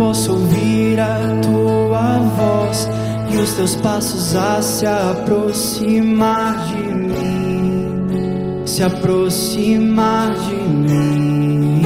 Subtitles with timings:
[0.00, 2.88] posso ouvir a tua voz
[3.30, 11.82] e os teus passos a se aproximar de mim, se aproximar de mim.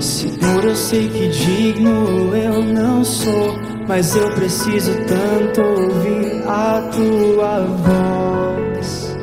[0.00, 3.56] Senhor, eu sei que digno eu não sou,
[3.86, 7.60] mas eu preciso tanto ouvir a tua
[8.80, 9.16] voz,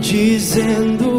[0.00, 1.09] dizendo.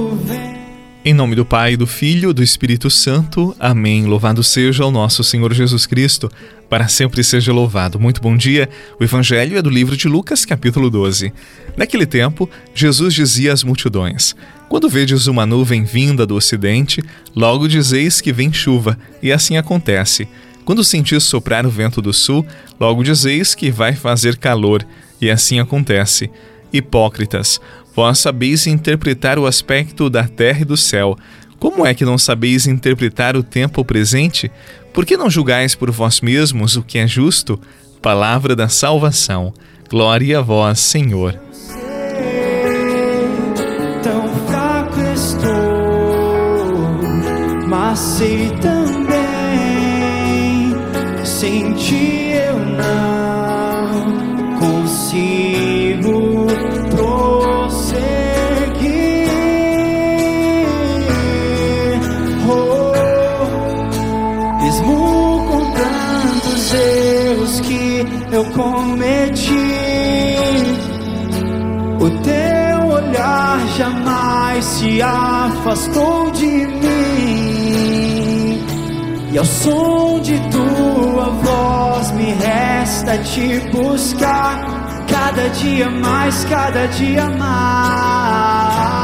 [1.04, 3.56] Em nome do Pai, do Filho e do Espírito Santo.
[3.60, 4.06] Amém.
[4.06, 6.32] Louvado seja o nosso Senhor Jesus Cristo.
[6.70, 8.00] Para sempre seja louvado.
[8.00, 8.70] Muito bom dia.
[9.00, 11.34] O Evangelho é do livro de Lucas, capítulo 12.
[11.76, 14.36] Naquele tempo, Jesus dizia às multidões:
[14.70, 17.02] Quando vedes uma nuvem vinda do ocidente,
[17.36, 20.28] logo dizeis que vem chuva, e assim acontece.
[20.64, 22.46] Quando sentis soprar o vento do sul,
[22.80, 24.86] logo dizeis que vai fazer calor,
[25.20, 26.30] e assim acontece.
[26.72, 27.60] Hipócritas,
[28.02, 31.16] vós sabeis interpretar o aspecto da terra e do céu.
[31.60, 34.52] Como é que não sabeis interpretar o tempo presente?
[34.92, 37.62] Por que não julgais por vós mesmos o que é justo?
[38.02, 39.54] Palavra da salvação.
[39.88, 41.40] Glória a vós, Senhor.
[44.02, 45.52] Tão fraco estou,
[47.68, 48.81] mas sei também,
[68.42, 69.54] eu cometi,
[72.00, 76.92] o teu olhar jamais se afastou de mim.
[79.32, 87.30] E ao som de tua voz me resta te buscar cada dia mais, cada dia
[87.30, 89.01] mais.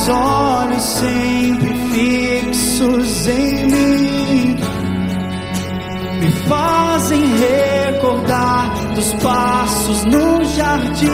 [0.00, 4.56] Teus olhos sempre fixos em mim
[6.20, 11.10] me fazem recordar dos passos no jardim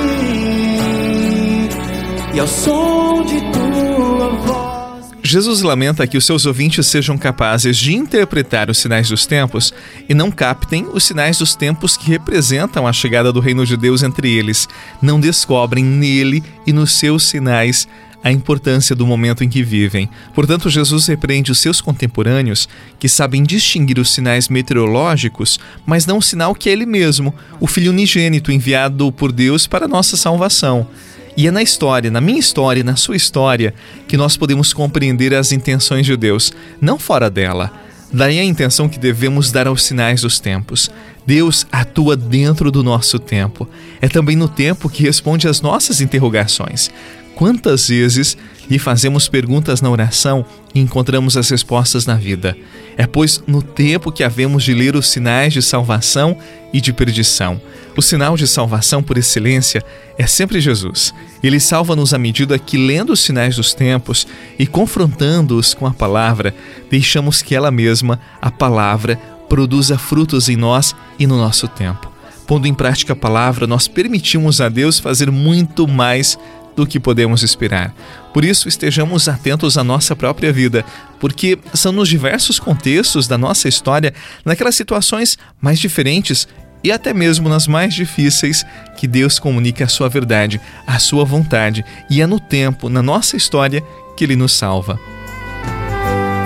[2.35, 4.77] e ao som de tua voz.
[5.23, 9.75] Jesus lamenta que os seus ouvintes sejam capazes de interpretar os sinais dos tempos
[10.09, 14.05] e não captem os sinais dos tempos que representam a chegada do reino de Deus
[14.05, 14.69] entre eles.
[15.03, 17.89] Não descobrem nele e nos seus sinais
[18.27, 20.11] a importância do momento em que vivem.
[20.35, 26.23] Portanto, Jesus repreende os seus contemporâneos que sabem distinguir os sinais meteorológicos, mas não o
[26.23, 30.89] sinal que é ele mesmo, o Filho unigênito enviado por Deus para nossa salvação.
[31.37, 33.73] E é na história, na minha história, na sua história,
[34.09, 37.71] que nós podemos compreender as intenções de Deus, não fora dela.
[38.13, 40.91] Daí a intenção que devemos dar aos sinais dos tempos.
[41.25, 43.69] Deus atua dentro do nosso tempo.
[44.01, 46.91] É também no tempo que responde às nossas interrogações.
[47.37, 48.35] Quantas vezes
[48.67, 50.43] lhe fazemos perguntas na oração
[50.75, 52.57] e encontramos as respostas na vida?
[52.97, 56.39] É, pois, no tempo que havemos de ler os sinais de salvação
[56.73, 57.61] e de perdição.
[57.95, 59.85] O sinal de salvação por excelência
[60.17, 61.13] é sempre Jesus.
[61.43, 64.27] Ele salva-nos à medida que, lendo os sinais dos tempos
[64.59, 66.55] e confrontando-os com a palavra,
[66.91, 69.17] deixamos que ela mesma, a palavra,
[69.47, 72.11] produza frutos em nós e no nosso tempo.
[72.47, 76.39] Pondo em prática a palavra, nós permitimos a Deus fazer muito mais
[76.77, 77.93] do que podemos esperar.
[78.33, 80.85] Por isso, estejamos atentos à nossa própria vida,
[81.19, 84.13] porque são nos diversos contextos da nossa história,
[84.45, 86.47] naquelas situações mais diferentes
[86.85, 88.65] e até mesmo nas mais difíceis,
[88.97, 93.37] que Deus comunica a sua verdade, a sua vontade, e é no tempo, na nossa
[93.37, 93.83] história,
[94.17, 95.01] que Ele nos salva.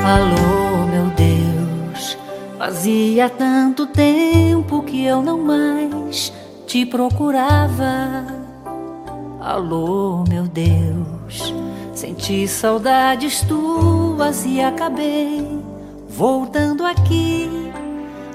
[0.03, 2.17] Alô, meu Deus,
[2.57, 6.33] fazia tanto tempo que eu não mais
[6.67, 8.40] te procurava.
[9.41, 11.55] Alô, meu Deus,
[11.95, 15.65] senti saudades tuas e acabei
[16.11, 17.49] voltando aqui.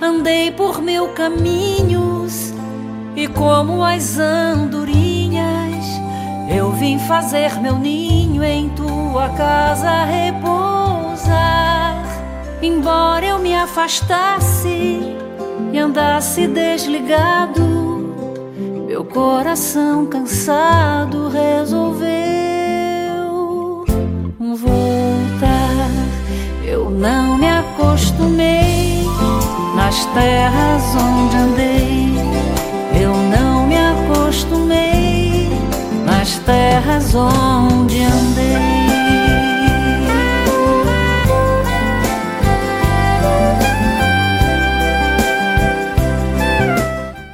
[0.01, 2.51] Andei por mil caminhos
[3.15, 5.85] e, como as andorinhas,
[6.49, 12.03] eu vim fazer meu ninho em tua casa repousar.
[12.63, 15.01] Embora eu me afastasse
[15.71, 17.84] e andasse desligado
[19.15, 22.05] coração cansado resolveu
[24.37, 25.89] voltar.
[26.65, 29.05] Eu não me acostumei
[29.73, 32.15] nas terras onde andei.
[33.01, 35.49] Eu não me acostumei
[36.05, 38.74] nas terras onde andei.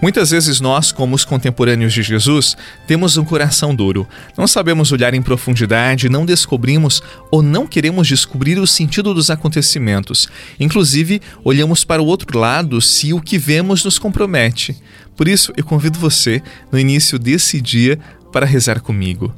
[0.02, 2.58] Muitas vezes nós, como os contemporâneos de Jesus,
[2.88, 4.08] temos um coração duro.
[4.36, 10.28] Não sabemos olhar em profundidade, não descobrimos ou não queremos descobrir o sentido dos acontecimentos.
[10.60, 14.76] Inclusive, olhamos para o outro lado se o que vemos nos compromete.
[15.16, 18.00] Por isso, eu convido você, no início desse dia,
[18.32, 19.32] para rezar comigo.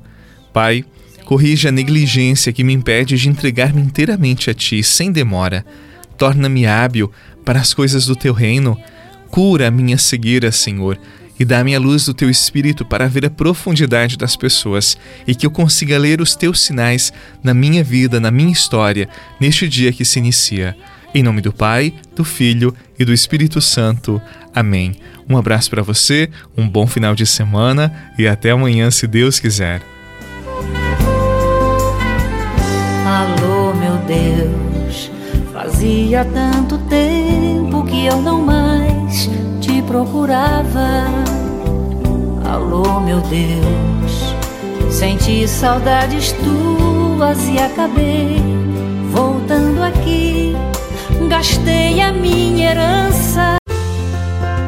[0.53, 0.85] Pai,
[1.25, 5.65] corrija a negligência que me impede de entregar-me inteiramente a Ti, sem demora.
[6.17, 7.11] Torna-me hábil
[7.43, 8.77] para as coisas do Teu reino
[9.33, 10.95] Cura a minha cegueira, Senhor,
[11.39, 14.95] e dá-me a luz do teu espírito para ver a profundidade das pessoas
[15.25, 19.09] e que eu consiga ler os teus sinais na minha vida, na minha história,
[19.39, 20.77] neste dia que se inicia.
[21.15, 24.21] Em nome do Pai, do Filho e do Espírito Santo.
[24.53, 24.97] Amém.
[25.27, 29.81] Um abraço para você, um bom final de semana e até amanhã, se Deus quiser.
[33.03, 35.09] Alô, meu Deus,
[35.51, 38.45] fazia tanto tempo que eu não
[39.61, 41.05] te procurava.
[42.43, 44.35] Alô, meu Deus,
[44.91, 48.41] senti saudades tuas e acabei
[49.11, 50.55] voltando aqui.
[51.29, 53.62] Gastei a minha herança.